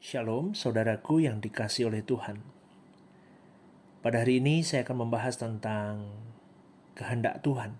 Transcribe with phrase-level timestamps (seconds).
[0.00, 2.40] Shalom, saudaraku yang dikasih oleh Tuhan.
[4.00, 6.08] Pada hari ini saya akan membahas tentang
[6.96, 7.76] kehendak Tuhan.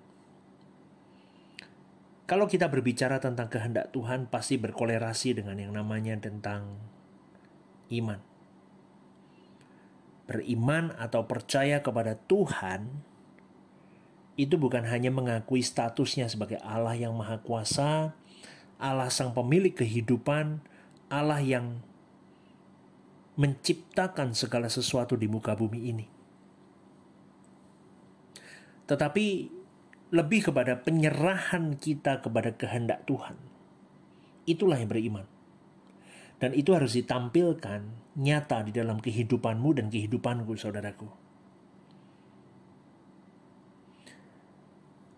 [2.29, 6.77] Kalau kita berbicara tentang kehendak Tuhan, pasti berkolerasi dengan yang namanya tentang
[7.89, 8.21] iman.
[10.29, 13.01] Beriman atau percaya kepada Tuhan
[14.37, 18.13] itu bukan hanya mengakui statusnya sebagai Allah yang Maha Kuasa,
[18.77, 20.61] Allah Sang Pemilik kehidupan,
[21.09, 21.81] Allah yang
[23.41, 26.07] menciptakan segala sesuatu di muka bumi ini.
[28.85, 29.27] Tetapi
[30.13, 33.39] lebih kepada penyerahan kita kepada kehendak Tuhan.
[34.45, 35.27] Itulah yang beriman.
[36.37, 37.81] Dan itu harus ditampilkan
[38.19, 41.09] nyata di dalam kehidupanmu dan kehidupanku, saudaraku.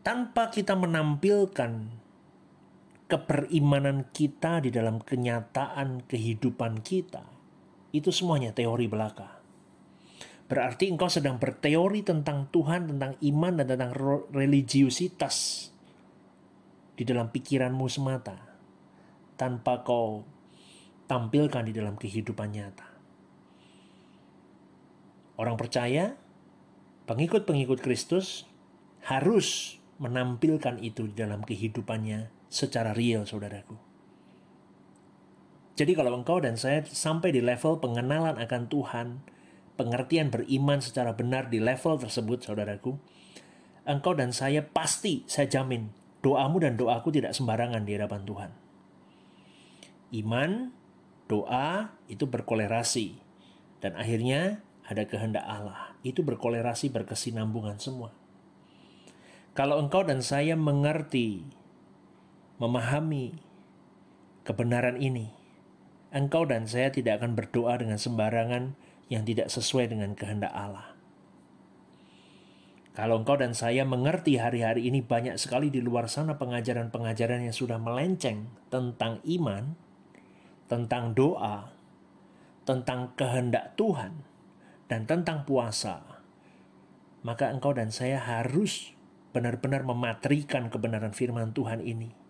[0.03, 2.03] Tanpa kita menampilkan
[3.07, 7.32] keperimanan kita di dalam kenyataan kehidupan kita,
[7.93, 9.39] itu semuanya teori belaka.
[10.49, 13.93] Berarti engkau sedang berteori tentang Tuhan, tentang iman, dan tentang
[14.33, 15.69] religiusitas
[16.93, 18.37] di dalam pikiranmu semata,
[19.41, 20.25] tanpa kau
[21.09, 22.89] tampilkan di dalam kehidupan nyata.
[25.41, 26.17] Orang percaya,
[27.09, 28.45] pengikut-pengikut Kristus
[29.09, 33.92] harus menampilkan itu di dalam kehidupannya secara real, saudaraku.
[35.73, 39.25] Jadi kalau engkau dan saya sampai di level pengenalan akan Tuhan,
[39.81, 43.01] pengertian beriman secara benar di level tersebut, saudaraku,
[43.89, 45.89] engkau dan saya pasti, saya jamin,
[46.21, 48.51] doamu dan doaku tidak sembarangan di hadapan Tuhan.
[50.13, 50.51] Iman,
[51.25, 53.17] doa itu berkolerasi,
[53.81, 55.97] dan akhirnya ada kehendak Allah.
[56.05, 58.13] Itu berkolerasi, berkesinambungan semua.
[59.57, 61.45] Kalau engkau dan saya mengerti,
[62.61, 63.37] memahami
[64.45, 65.42] kebenaran ini,
[66.13, 68.77] engkau dan saya tidak akan berdoa dengan sembarangan
[69.09, 70.93] yang tidak sesuai dengan kehendak Allah.
[72.93, 77.81] Kalau engkau dan saya mengerti hari-hari ini banyak sekali di luar sana pengajaran-pengajaran yang sudah
[77.81, 79.73] melenceng tentang iman,
[80.69, 81.73] tentang doa,
[82.69, 84.21] tentang kehendak Tuhan,
[84.93, 86.05] dan tentang puasa,
[87.25, 88.93] maka engkau dan saya harus
[89.33, 92.22] benar-benar mematrikan kebenaran firman Tuhan ini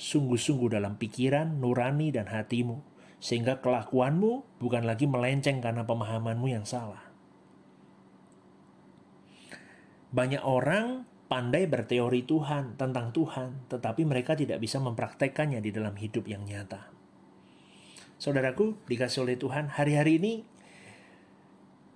[0.00, 2.80] sungguh-sungguh dalam pikiran, nurani, dan hatimu,
[3.20, 7.04] sehingga kelakuanmu bukan lagi melenceng karena pemahamanmu yang salah.
[10.08, 16.24] Banyak orang pandai berteori Tuhan tentang Tuhan, tetapi mereka tidak bisa mempraktekannya di dalam hidup
[16.24, 16.88] yang nyata.
[18.16, 20.32] Saudaraku, dikasih oleh Tuhan, hari-hari ini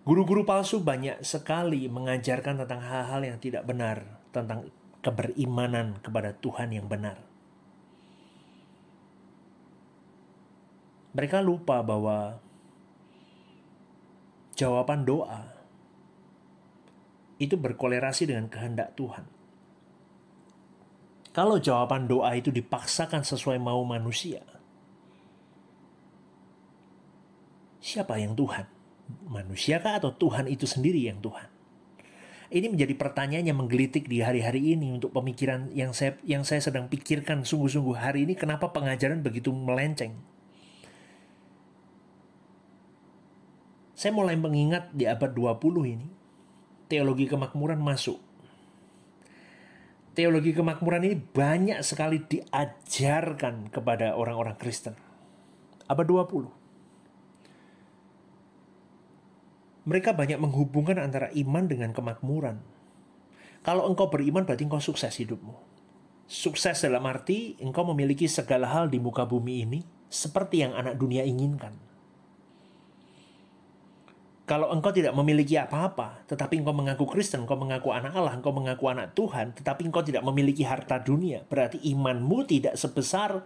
[0.05, 4.69] guru-guru palsu banyak sekali mengajarkan tentang hal-hal yang tidak benar, tentang
[5.01, 7.24] keberimanan kepada Tuhan yang benar.
[11.15, 12.43] Mereka lupa bahwa
[14.59, 15.47] jawaban doa
[17.39, 19.27] itu berkolerasi dengan kehendak Tuhan.
[21.35, 24.43] Kalau jawaban doa itu dipaksakan sesuai mau manusia,
[27.83, 28.71] siapa yang Tuhan?
[29.27, 31.51] Manusiakah atau Tuhan itu sendiri yang Tuhan?
[32.55, 36.87] Ini menjadi pertanyaan yang menggelitik di hari-hari ini untuk pemikiran yang saya yang saya sedang
[36.87, 40.15] pikirkan sungguh-sungguh hari ini kenapa pengajaran begitu melenceng
[43.95, 46.11] Saya mulai mengingat di abad 20 ini,
[46.91, 48.19] teologi kemakmuran masuk.
[50.19, 54.99] Teologi kemakmuran ini banyak sekali diajarkan kepada orang-orang Kristen.
[55.87, 56.51] Abad 20.
[59.87, 62.59] Mereka banyak menghubungkan antara iman dengan kemakmuran.
[63.63, 65.55] Kalau engkau beriman berarti engkau sukses hidupmu.
[66.27, 71.23] Sukses dalam arti engkau memiliki segala hal di muka bumi ini seperti yang anak dunia
[71.23, 71.94] inginkan
[74.45, 78.93] kalau engkau tidak memiliki apa-apa, tetapi engkau mengaku Kristen, engkau mengaku anak Allah, engkau mengaku
[78.93, 83.41] anak Tuhan, tetapi engkau tidak memiliki harta dunia, berarti imanmu tidak sebesar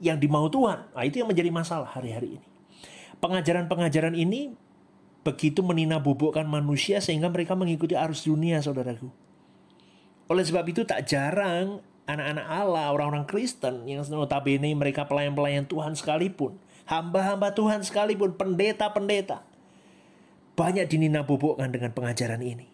[0.00, 0.96] yang dimau Tuhan.
[0.96, 2.46] Nah, itu yang menjadi masalah hari-hari ini.
[3.20, 4.56] Pengajaran-pengajaran ini
[5.20, 9.12] begitu menina bubukkan manusia sehingga mereka mengikuti arus dunia, saudaraku.
[10.32, 16.56] Oleh sebab itu tak jarang anak-anak Allah, orang-orang Kristen yang notabene mereka pelayan-pelayan Tuhan sekalipun,
[16.88, 19.49] hamba-hamba Tuhan sekalipun, pendeta-pendeta,
[20.60, 22.68] banyak dinina bubukkan dengan pengajaran ini.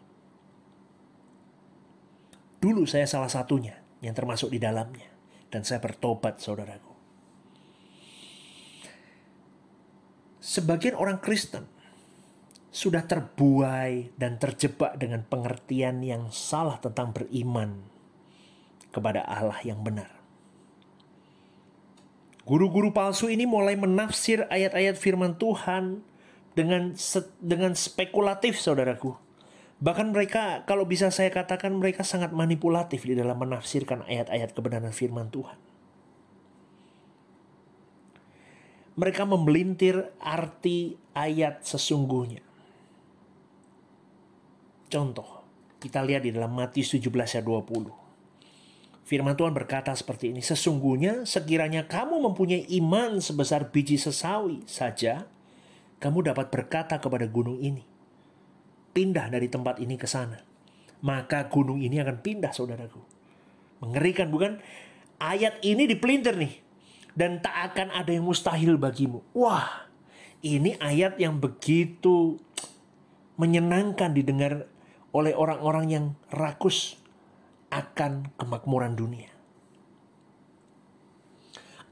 [2.59, 5.07] Dulu saya salah satunya yang termasuk di dalamnya.
[5.47, 6.91] Dan saya bertobat saudaraku.
[10.43, 11.71] Sebagian orang Kristen
[12.75, 17.87] sudah terbuai dan terjebak dengan pengertian yang salah tentang beriman
[18.91, 20.11] kepada Allah yang benar.
[22.43, 26.03] Guru-guru palsu ini mulai menafsir ayat-ayat firman Tuhan
[26.57, 26.97] dengan
[27.45, 29.13] dengan spekulatif, saudaraku.
[29.77, 35.29] Bahkan mereka, kalau bisa saya katakan, mereka sangat manipulatif di dalam menafsirkan ayat-ayat kebenaran firman
[35.29, 35.61] Tuhan.
[38.97, 42.41] Mereka membelintir arti ayat sesungguhnya.
[44.89, 45.45] Contoh,
[45.77, 47.93] kita lihat di dalam Matius 17 ayat 20.
[49.05, 55.29] Firman Tuhan berkata seperti ini, Sesungguhnya sekiranya kamu mempunyai iman sebesar biji sesawi saja,
[55.97, 57.85] kamu dapat berkata kepada gunung ini,
[58.93, 60.41] pindah dari tempat ini ke sana.
[61.05, 63.01] Maka gunung ini akan pindah, saudaraku.
[63.85, 64.61] Mengerikan bukan?
[65.21, 66.65] Ayat ini dipelintir nih.
[67.17, 69.25] Dan tak akan ada yang mustahil bagimu.
[69.33, 69.89] Wah,
[70.45, 72.37] ini ayat yang begitu
[73.41, 74.69] menyenangkan didengar
[75.17, 77.01] oleh orang-orang yang rakus
[77.73, 79.33] akan kemakmuran dunia.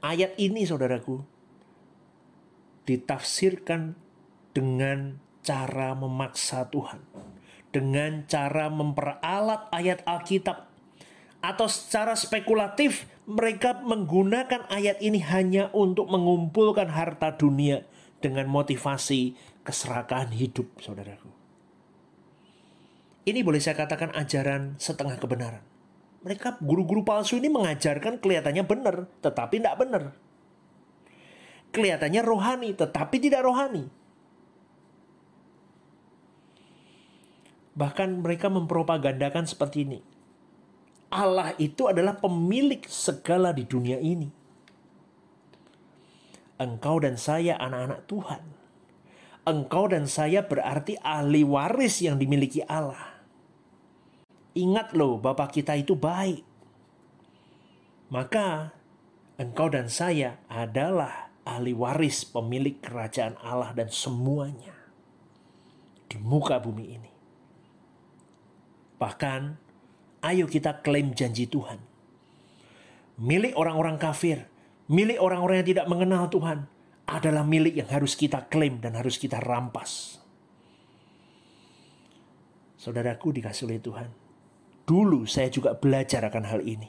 [0.05, 1.25] Ayat ini saudaraku
[2.85, 3.97] ditafsirkan
[4.55, 7.01] dengan cara memaksa Tuhan.
[7.69, 10.71] Dengan cara memperalat ayat Alkitab.
[11.43, 17.85] Atau secara spekulatif mereka menggunakan ayat ini hanya untuk mengumpulkan harta dunia
[18.17, 21.29] dengan motivasi keserakahan hidup saudaraku.
[23.25, 25.65] Ini boleh saya katakan ajaran setengah kebenaran.
[26.25, 30.03] Mereka guru-guru palsu ini mengajarkan kelihatannya benar, tetapi tidak benar.
[31.75, 33.91] Kelihatannya rohani, tetapi tidak rohani.
[37.75, 39.99] Bahkan mereka mempropagandakan seperti ini.
[41.11, 44.31] Allah itu adalah pemilik segala di dunia ini.
[46.55, 48.43] Engkau dan saya anak-anak Tuhan.
[49.43, 53.19] Engkau dan saya berarti ahli waris yang dimiliki Allah.
[54.55, 56.39] Ingat loh, Bapak kita itu baik.
[58.07, 58.71] Maka
[59.35, 64.73] engkau dan saya adalah ahli waris pemilik kerajaan Allah dan semuanya
[66.09, 67.11] di muka bumi ini.
[68.97, 69.41] Bahkan,
[70.25, 71.77] ayo kita klaim janji Tuhan.
[73.21, 74.49] Milik orang-orang kafir,
[74.89, 76.67] milik orang-orang yang tidak mengenal Tuhan,
[77.05, 80.17] adalah milik yang harus kita klaim dan harus kita rampas.
[82.75, 84.09] Saudaraku dikasih oleh Tuhan,
[84.85, 86.85] Dulu saya juga belajar akan hal ini.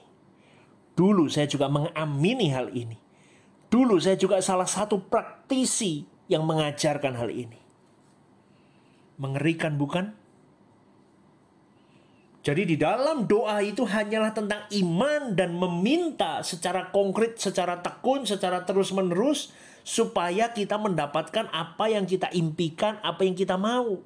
[0.93, 3.01] Dulu saya juga mengamini hal ini.
[3.77, 7.61] Dulu saya juga salah satu praktisi yang mengajarkan hal ini.
[9.21, 10.17] Mengerikan bukan?
[12.41, 18.65] Jadi di dalam doa itu hanyalah tentang iman dan meminta secara konkret, secara tekun, secara
[18.65, 19.53] terus-menerus
[19.85, 24.01] supaya kita mendapatkan apa yang kita impikan, apa yang kita mau.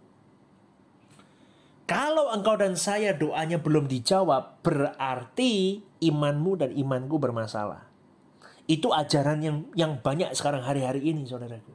[1.87, 7.90] Kalau engkau dan saya doanya belum dijawab, berarti imanmu dan imanku bermasalah.
[8.71, 11.75] Itu ajaran yang yang banyak sekarang hari-hari ini, saudaraku.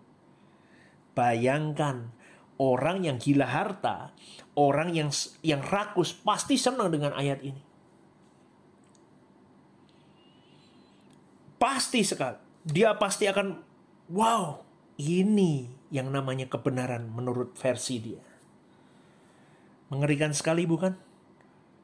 [1.11, 2.15] Bayangkan
[2.55, 4.15] orang yang gila harta,
[4.55, 5.11] orang yang
[5.43, 7.59] yang rakus pasti senang dengan ayat ini.
[11.59, 12.39] Pasti sekali.
[12.63, 13.59] Dia pasti akan
[14.15, 14.63] wow,
[14.95, 18.23] ini yang namanya kebenaran menurut versi dia.
[19.91, 20.95] Mengerikan sekali bukan?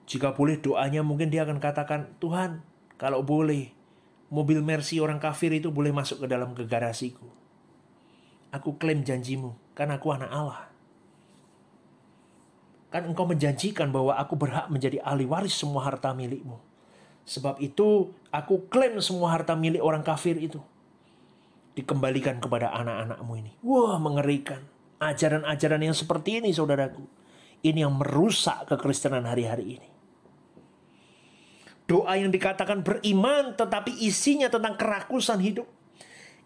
[0.09, 2.65] Jika boleh doanya mungkin dia akan katakan, Tuhan,
[2.97, 3.71] kalau boleh,
[4.31, 7.27] mobil Mercy orang kafir itu boleh masuk ke dalam ke garasiku.
[8.51, 10.61] Aku klaim janjimu, karena aku anak Allah.
[12.91, 16.59] Kan engkau menjanjikan bahwa aku berhak menjadi ahli waris semua harta milikmu.
[17.23, 20.59] Sebab itu aku klaim semua harta milik orang kafir itu.
[21.71, 23.51] Dikembalikan kepada anak-anakmu ini.
[23.63, 24.59] Wah mengerikan.
[24.99, 27.21] Ajaran-ajaran yang seperti ini saudaraku
[27.61, 29.89] ini yang merusak kekristenan hari-hari ini.
[31.91, 35.67] Doa yang dikatakan beriman tetapi isinya tentang kerakusan hidup.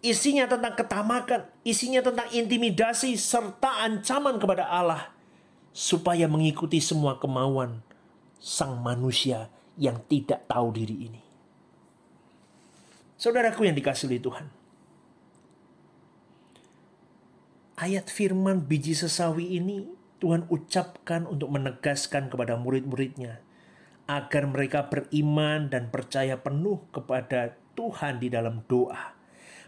[0.01, 5.13] Isinya tentang ketamakan, isinya tentang intimidasi serta ancaman kepada Allah
[5.69, 7.85] supaya mengikuti semua kemauan
[8.41, 11.21] sang manusia yang tidak tahu diri ini.
[13.13, 14.45] Saudaraku yang dikasih oleh Tuhan.
[17.77, 19.85] Ayat firman biji sesawi ini
[20.17, 23.44] Tuhan ucapkan untuk menegaskan kepada murid-muridnya
[24.05, 29.17] agar mereka beriman dan percaya penuh kepada Tuhan di dalam doa.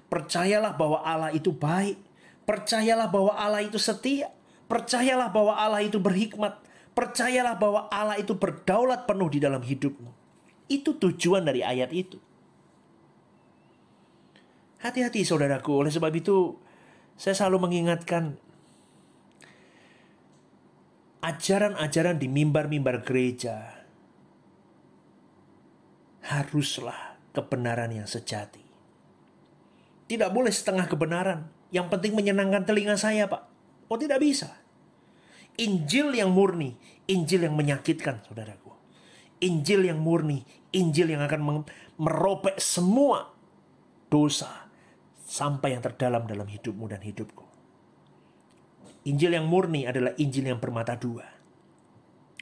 [0.07, 1.99] Percayalah bahwa Allah itu baik,
[2.47, 4.31] percayalah bahwa Allah itu setia,
[4.71, 6.63] percayalah bahwa Allah itu berhikmat,
[6.95, 10.13] percayalah bahwa Allah itu berdaulat penuh di dalam hidupmu.
[10.71, 12.21] Itu tujuan dari ayat itu.
[14.77, 16.55] Hati-hati saudaraku, oleh sebab itu
[17.17, 18.37] saya selalu mengingatkan
[21.25, 23.76] ajaran-ajaran di mimbar-mimbar gereja
[26.27, 28.63] haruslah kebenaran yang sejati.
[30.07, 31.51] Tidak boleh setengah kebenaran.
[31.67, 33.43] Yang penting menyenangkan telinga saya, Pak.
[33.91, 34.55] Oh, tidak bisa.
[35.59, 36.79] Injil yang murni,
[37.11, 38.71] Injil yang menyakitkan, saudaraku.
[39.43, 41.65] Injil yang murni, Injil yang akan
[41.99, 43.33] merobek semua
[44.07, 44.69] dosa
[45.27, 47.43] sampai yang terdalam dalam hidupmu dan hidupku.
[49.07, 51.27] Injil yang murni adalah Injil yang bermata dua.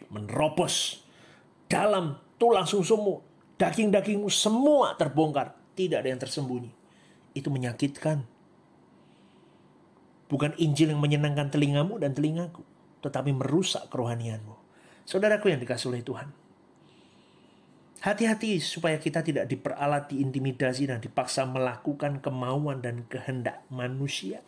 [0.10, 1.02] Menerobos
[1.66, 3.22] dalam tulang susumu,
[3.56, 6.72] daging-dagingmu semua terbongkar, tidak ada yang tersembunyi.
[7.36, 8.24] Itu menyakitkan.
[10.26, 12.66] Bukan Injil yang menyenangkan telingamu dan telingaku,
[13.06, 14.58] tetapi merusak kerohanianmu.
[15.06, 16.30] Saudaraku yang dikasih oleh Tuhan.
[18.02, 24.46] Hati-hati supaya kita tidak diperalat, diintimidasi, dan dipaksa melakukan kemauan dan kehendak manusia.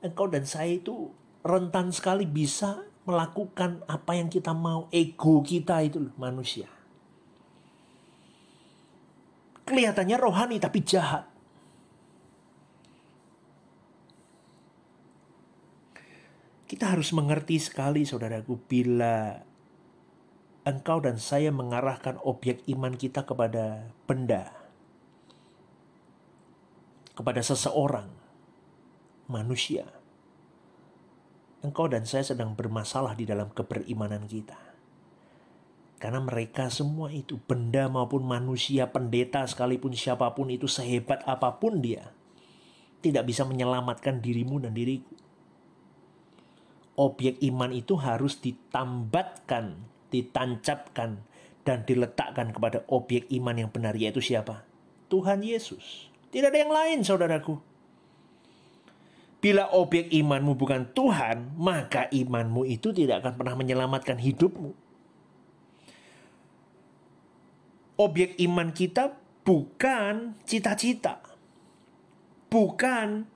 [0.00, 1.10] Engkau dan saya itu
[1.44, 4.86] rentan sekali bisa melakukan apa yang kita mau.
[4.92, 6.77] Ego kita itu manusia.
[9.68, 11.28] Kelihatannya rohani tapi jahat.
[16.64, 19.44] Kita harus mengerti sekali saudaraku bila
[20.68, 24.52] engkau dan saya mengarahkan objek iman kita kepada benda,
[27.16, 28.12] kepada seseorang,
[29.32, 29.88] manusia.
[31.64, 34.67] Engkau dan saya sedang bermasalah di dalam keberimanan kita.
[35.98, 41.82] Karena mereka semua itu benda maupun manusia, pendeta sekalipun siapa pun itu sehebat apa pun
[41.82, 42.14] dia,
[43.02, 45.14] tidak bisa menyelamatkan dirimu dan diriku.
[46.98, 51.20] Objek iman itu harus ditambatkan ditancapkan
[51.62, 54.64] dan diletakkan kepada objek iman yang benar yaitu siapa?
[55.12, 56.08] Tuhan Yesus.
[56.28, 57.60] Tidak ada yang lain saudaraku.
[59.38, 64.87] Bila objek imanmu bukan Tuhan, maka imanmu itu tidak akan pernah menyelamatkan hidupmu.
[67.98, 71.18] Objek iman kita bukan cita-cita,
[72.46, 73.26] bukan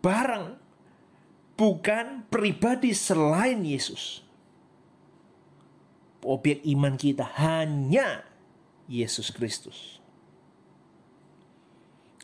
[0.00, 0.56] barang,
[1.60, 4.24] bukan pribadi selain Yesus.
[6.24, 8.24] Objek iman kita hanya
[8.88, 10.00] Yesus Kristus.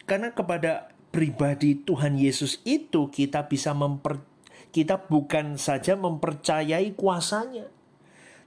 [0.09, 4.25] Karena kepada pribadi Tuhan Yesus itu kita bisa memper
[4.69, 7.73] kita bukan saja mempercayai kuasanya,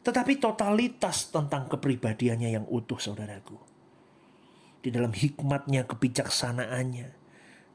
[0.02, 3.58] tetapi totalitas tentang kepribadiannya yang utuh, saudaraku.
[4.82, 7.22] Di dalam hikmatnya, kebijaksanaannya,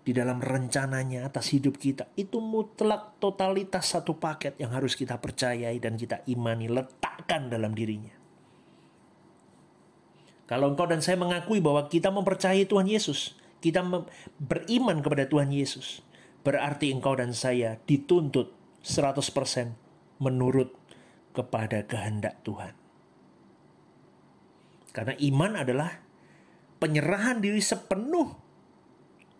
[0.06, 5.83] di dalam rencananya atas hidup kita itu mutlak totalitas satu paket yang harus kita percayai
[5.83, 8.14] dan kita imani letakkan dalam dirinya.
[10.47, 13.83] Kalau engkau dan saya mengakui bahwa kita mempercayai Tuhan Yesus, kita
[14.38, 16.06] beriman kepada Tuhan Yesus,
[16.47, 18.54] berarti engkau dan saya dituntut
[18.87, 19.26] 100%
[20.23, 20.71] menurut
[21.37, 22.73] kepada kehendak Tuhan.
[24.97, 25.93] Karena iman adalah
[26.81, 28.33] penyerahan diri sepenuh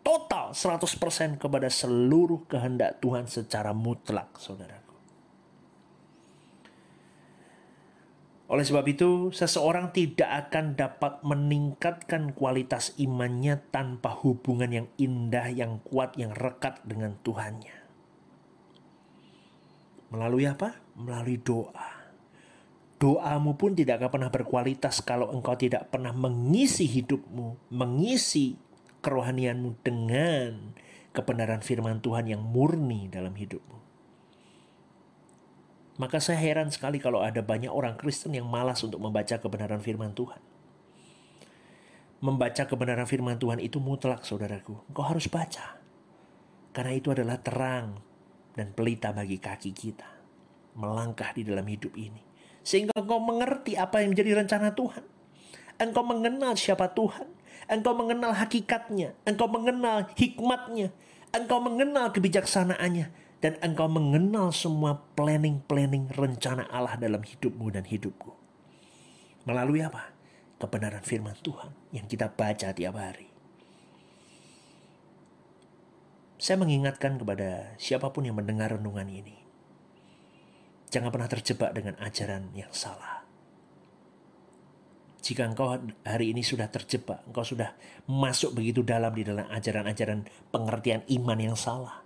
[0.05, 4.95] total 100% kepada seluruh kehendak Tuhan secara mutlak, saudaraku.
[8.47, 15.83] Oleh sebab itu, seseorang tidak akan dapat meningkatkan kualitas imannya tanpa hubungan yang indah, yang
[15.83, 17.75] kuat, yang rekat dengan Tuhannya.
[20.15, 20.79] Melalui apa?
[20.97, 21.97] Melalui doa.
[22.97, 28.57] Doamu pun tidak akan pernah berkualitas kalau engkau tidak pernah mengisi hidupmu, mengisi
[29.05, 30.73] kerohanianmu dengan
[31.13, 33.77] kebenaran firman Tuhan yang murni dalam hidupmu.
[35.97, 40.13] Maka saya heran sekali kalau ada banyak orang Kristen yang malas untuk membaca kebenaran firman
[40.13, 40.41] Tuhan.
[42.21, 44.77] Membaca kebenaran firman Tuhan itu mutlak, saudaraku.
[44.89, 45.77] Engkau harus baca.
[46.73, 47.97] Karena itu adalah terang
[48.53, 50.16] dan pelita bagi kaki kita.
[50.77, 52.21] Melangkah di dalam hidup ini.
[52.61, 55.03] Sehingga engkau mengerti apa yang menjadi rencana Tuhan.
[55.81, 60.95] Engkau mengenal siapa Tuhan engkau mengenal hakikatnya, engkau mengenal hikmatnya,
[61.35, 63.11] engkau mengenal kebijaksanaannya,
[63.43, 68.33] dan engkau mengenal semua planning-planning rencana Allah dalam hidupmu dan hidupku.
[69.45, 70.15] Melalui apa?
[70.57, 73.29] Kebenaran firman Tuhan yang kita baca tiap hari.
[76.37, 79.46] Saya mengingatkan kepada siapa pun yang mendengar renungan ini.
[80.87, 83.17] Jangan pernah terjebak dengan ajaran yang salah
[85.27, 85.75] jika engkau
[86.07, 87.75] hari ini sudah terjebak, engkau sudah
[88.07, 90.23] masuk begitu dalam di dalam ajaran-ajaran
[90.55, 91.99] pengertian iman yang salah,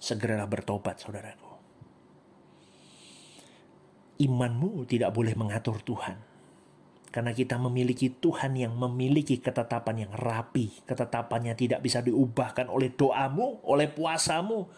[0.00, 1.52] segeralah bertobat, saudaraku.
[4.16, 6.16] Imanmu tidak boleh mengatur Tuhan.
[7.12, 10.80] Karena kita memiliki Tuhan yang memiliki ketetapan yang rapi.
[10.88, 14.70] Ketetapannya tidak bisa diubahkan oleh doamu, oleh puasamu,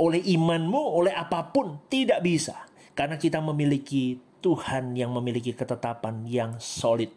[0.00, 1.84] oleh imanmu, oleh apa pun.
[1.86, 2.64] Tidak bisa.
[2.96, 7.12] Karena kita memiliki Tuhan yang memiliki ketetapan yang solid,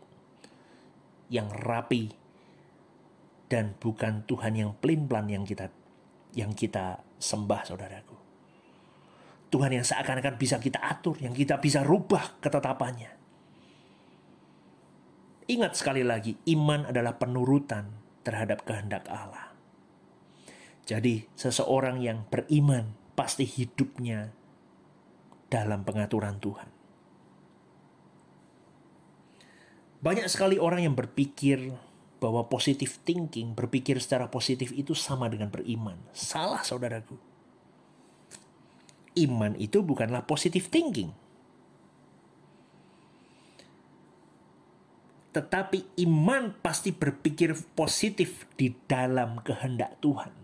[1.32, 2.12] yang rapi,
[3.48, 5.72] dan bukan Tuhan yang pelin-pelan yang kita
[6.36, 8.18] yang kita sembah saudaraku.
[9.54, 13.14] Tuhan yang seakan-akan bisa kita atur, yang kita bisa rubah ketetapannya.
[15.46, 17.94] Ingat sekali lagi, iman adalah penurutan
[18.26, 19.53] terhadap kehendak Allah.
[20.84, 24.36] Jadi, seseorang yang beriman pasti hidupnya
[25.48, 26.70] dalam pengaturan Tuhan.
[30.04, 31.72] Banyak sekali orang yang berpikir
[32.20, 35.96] bahwa positive thinking, berpikir secara positif itu sama dengan beriman.
[36.12, 37.16] Salah, saudaraku.
[39.16, 41.16] Iman itu bukanlah positive thinking.
[45.32, 50.43] Tetapi iman pasti berpikir positif di dalam kehendak Tuhan.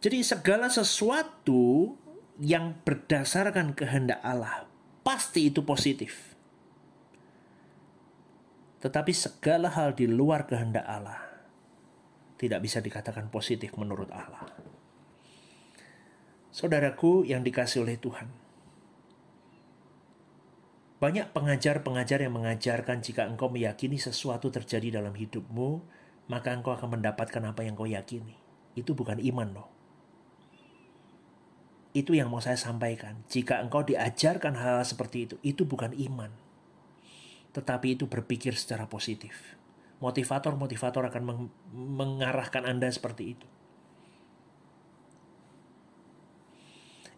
[0.00, 1.92] Jadi segala sesuatu
[2.40, 4.64] yang berdasarkan kehendak Allah
[5.04, 6.30] pasti itu positif
[8.80, 11.20] tetapi segala hal di luar kehendak Allah
[12.40, 14.48] tidak bisa dikatakan positif menurut Allah.
[16.48, 18.32] Saudaraku yang dikasih oleh Tuhan,
[20.96, 25.84] banyak pengajar-pengajar yang mengajarkan jika engkau meyakini sesuatu terjadi dalam hidupmu,
[26.32, 28.40] maka engkau akan mendapatkan apa yang kau yakini.
[28.72, 29.79] Itu bukan iman loh.
[31.90, 33.26] Itu yang mau saya sampaikan.
[33.26, 36.30] Jika engkau diajarkan hal, -hal seperti itu, itu bukan iman
[37.50, 39.58] tetapi itu berpikir secara positif.
[40.00, 41.40] Motivator-motivator akan meng
[41.74, 43.46] mengarahkan Anda seperti itu.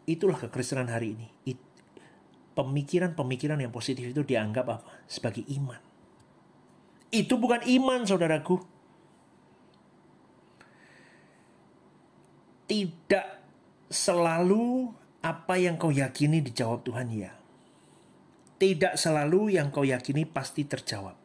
[0.02, 1.28] Itulah kekristenan hari ini.
[2.52, 4.90] Pemikiran-pemikiran yang positif itu dianggap apa?
[5.06, 5.78] Sebagai iman.
[7.14, 8.60] Itu bukan iman, saudaraku.
[12.66, 13.41] Tidak
[13.92, 17.42] selalu apa yang kau yakini dijawab Tuhan ya
[18.62, 21.18] tidak selalu yang kau yakini pasti terjawab.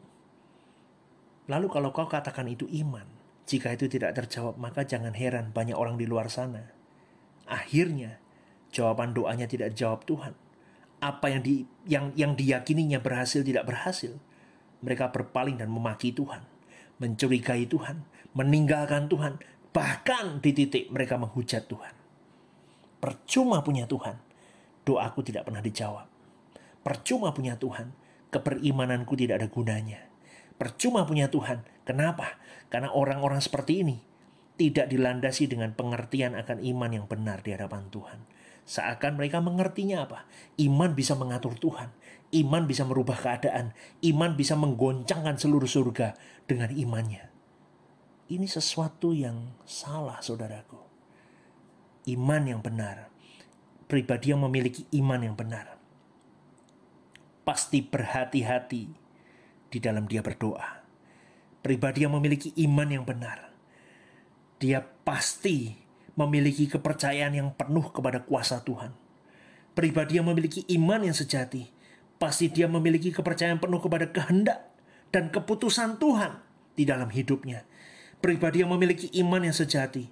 [1.46, 3.06] Lalu kalau kau katakan itu iman,
[3.46, 6.66] jika itu tidak terjawab maka jangan heran banyak orang di luar sana.
[7.46, 8.18] Akhirnya
[8.74, 10.34] jawaban doanya tidak dijawab Tuhan.
[10.98, 14.18] Apa yang di yang yang diyakininya berhasil tidak berhasil.
[14.82, 16.42] Mereka berpaling dan memaki Tuhan,
[16.98, 18.02] mencurigai Tuhan,
[18.34, 19.38] meninggalkan Tuhan,
[19.70, 21.97] bahkan di titik mereka menghujat Tuhan.
[22.98, 24.18] Percuma punya Tuhan,
[24.82, 26.10] doaku tidak pernah dijawab.
[26.82, 27.94] Percuma punya Tuhan,
[28.34, 30.02] keperimananku tidak ada gunanya.
[30.58, 31.62] Percuma punya Tuhan.
[31.86, 32.42] Kenapa?
[32.74, 33.98] Karena orang-orang seperti ini
[34.58, 38.20] tidak dilandasi dengan pengertian akan iman yang benar di hadapan Tuhan.
[38.68, 40.28] Seakan mereka mengertinya apa?
[40.60, 41.94] Iman bisa mengatur Tuhan.
[42.36, 43.72] Iman bisa merubah keadaan.
[44.04, 46.18] Iman bisa menggoncangkan seluruh surga
[46.50, 47.32] dengan imannya.
[48.28, 50.87] Ini sesuatu yang salah, saudaraku.
[52.08, 53.12] Iman yang benar.
[53.88, 55.78] Pribadi yang memiliki iman yang benar
[57.48, 58.84] pasti berhati-hati
[59.72, 60.84] di dalam dia berdoa.
[61.64, 63.56] Pribadi yang memiliki iman yang benar,
[64.60, 65.80] dia pasti
[66.20, 68.92] memiliki kepercayaan yang penuh kepada kuasa Tuhan.
[69.72, 71.72] Pribadi yang memiliki iman yang sejati,
[72.20, 74.68] pasti dia memiliki kepercayaan penuh kepada kehendak
[75.16, 76.44] dan keputusan Tuhan
[76.76, 77.64] di dalam hidupnya.
[78.20, 80.12] Pribadi yang memiliki iman yang sejati,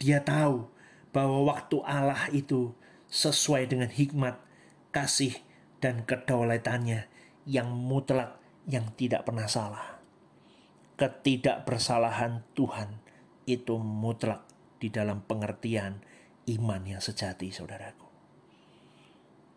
[0.00, 0.64] dia tahu
[1.10, 2.74] bahwa waktu Allah itu
[3.10, 4.38] sesuai dengan hikmat,
[4.94, 5.34] kasih,
[5.82, 7.10] dan kedaulatannya
[7.48, 9.98] yang mutlak yang tidak pernah salah.
[11.00, 13.00] Ketidakbersalahan Tuhan
[13.48, 14.44] itu mutlak
[14.78, 16.04] di dalam pengertian
[16.46, 18.06] iman yang sejati, saudaraku.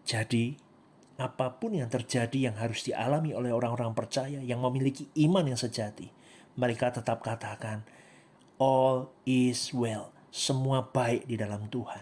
[0.04, 0.56] Jadi,
[1.20, 6.10] apa pun yang terjadi yang harus dialami oleh orang-orang percaya yang memiliki iman yang sejati,
[6.56, 7.84] mereka tetap katakan,
[8.58, 12.02] "All is well." Semua baik di dalam Tuhan.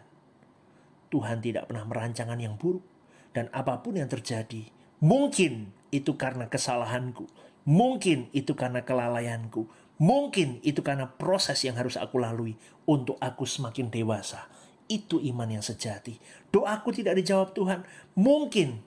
[1.12, 2.88] Tuhan tidak pernah merancangkan yang buruk
[3.36, 4.72] dan apa pun yang terjadi,
[5.04, 7.28] mungkin itu karena kesalahanku,
[7.68, 9.68] mungkin itu karena kelalaianku,
[10.00, 12.56] mungkin itu karena proses yang harus aku lalui
[12.88, 14.48] untuk aku semakin dewasa.
[14.88, 16.16] Itu iman yang sejati.
[16.52, 17.84] Doaku tidak dijawab Tuhan.
[18.16, 18.80] Mungkin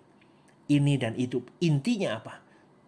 [0.73, 1.45] ini dan itu.
[1.61, 2.41] Intinya apa?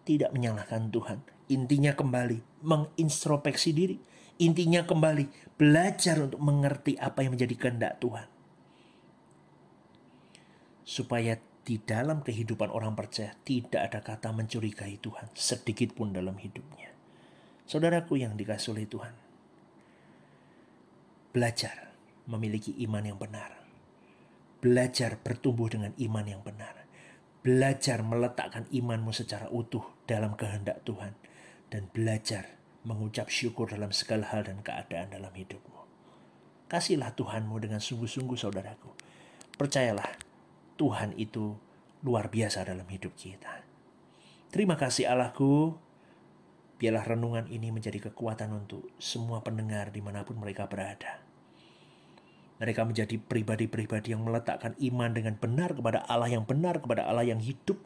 [0.08, 1.20] Tidak menyalahkan Tuhan.
[1.52, 3.96] Intinya kembali mengintrospeksi diri.
[4.36, 8.28] Intinya kembali belajar untuk mengerti apa yang menjadi kehendak Tuhan
[10.86, 11.34] supaya
[11.66, 16.94] di dalam kehidupan orang percaya tidak ada kata mencurigai Tuhan sedikit pun dalam hidupnya.
[17.66, 19.14] Saudaraku yang dikasih oleh Tuhan,
[21.34, 21.90] belajar
[22.30, 23.50] memiliki iman yang benar.
[24.62, 26.86] Belajar bertumbuh dengan iman yang benar.
[27.42, 31.18] Belajar meletakkan imanmu secara utuh dalam kehendak Tuhan.
[31.66, 32.55] Dan belajar
[32.86, 35.82] mengucap syukur dalam segala hal dan keadaan dalam hidupmu.
[36.70, 38.94] Kasihlah Tuhanmu dengan sungguh-sungguh saudaraku.
[39.58, 40.14] Percayalah,
[40.78, 41.58] Tuhan itu
[42.06, 43.66] luar biasa dalam hidup kita.
[44.54, 45.74] Terima kasih Allahku,
[46.76, 51.24] Biarlah renungan ini menjadi kekuatan untuk semua pendengar di mana pun mereka berada.
[52.60, 57.40] Mereka menjadi pribadi-pribadi yang meletakkan iman dengan benar kepada Allah yang benar, kepada Allah yang
[57.40, 57.80] hidup,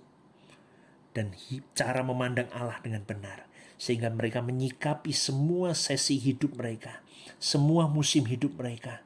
[1.17, 1.35] dan
[1.75, 3.47] cara memandang Allah dengan benar.
[3.81, 7.01] Sehingga mereka menyikapi semua sesi hidup mereka,
[7.41, 9.01] semua musim hidup mereka,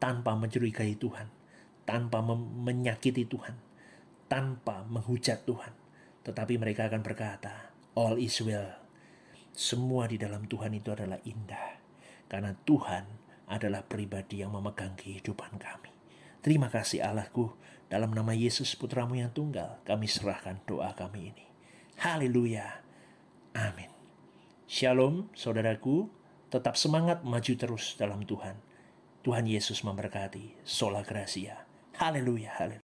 [0.00, 1.28] tanpa mencurigai Tuhan,
[1.84, 3.60] tanpa menyakiti Tuhan,
[4.26, 5.76] tanpa menghujat Tuhan.
[6.24, 8.80] Tetapi mereka akan berkata, all is well
[9.60, 11.78] semua di dalam Tuhan itu adalah indah.
[12.30, 13.04] Karena Tuhan
[13.50, 15.90] adalah pribadi yang memegang kehidupan kami.
[16.40, 17.52] Terima kasih Allahku,
[17.90, 21.46] dalam nama Yesus putramu yang tunggal, kami serahkan doa kami ini.
[21.98, 22.86] Haleluya.
[23.58, 23.90] Amin.
[24.70, 26.06] Shalom saudaraku,
[26.54, 28.54] tetap semangat maju terus dalam Tuhan.
[29.26, 30.62] Tuhan Yesus memberkati.
[30.62, 31.66] Sola Gracia.
[31.98, 32.78] Haleluya, haleluya.